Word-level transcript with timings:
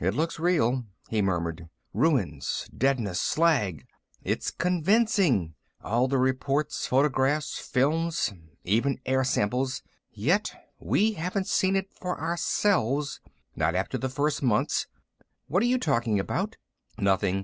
"It 0.00 0.12
looks 0.12 0.40
real," 0.40 0.86
he 1.08 1.22
murmured. 1.22 1.68
"Ruins, 1.94 2.68
deadness, 2.76 3.20
slag. 3.22 3.86
It's 4.24 4.50
convincing. 4.50 5.54
All 5.84 6.08
the 6.08 6.18
reports, 6.18 6.84
photographs, 6.88 7.60
films, 7.60 8.32
even 8.64 8.98
air 9.06 9.22
samples. 9.22 9.84
Yet 10.10 10.52
we 10.80 11.12
haven't 11.12 11.46
seen 11.46 11.76
it 11.76 11.94
for 11.94 12.20
ourselves, 12.20 13.20
not 13.54 13.76
after 13.76 13.96
the 13.96 14.08
first 14.08 14.42
months..." 14.42 14.88
"What 15.46 15.62
are 15.62 15.66
you 15.66 15.78
talking 15.78 16.18
about?" 16.18 16.56
"Nothing." 16.98 17.36